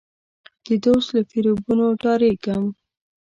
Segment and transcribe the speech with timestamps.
[0.65, 2.63] د دوست له فریبونو ډارېږم.